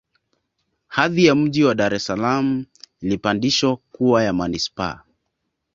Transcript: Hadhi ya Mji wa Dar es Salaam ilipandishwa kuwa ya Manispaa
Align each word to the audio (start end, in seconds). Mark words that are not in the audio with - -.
Hadhi 0.87 1.25
ya 1.25 1.35
Mji 1.35 1.63
wa 1.63 1.75
Dar 1.75 1.93
es 1.93 2.03
Salaam 2.05 2.65
ilipandishwa 3.01 3.77
kuwa 3.77 4.23
ya 4.23 4.33
Manispaa 4.33 5.03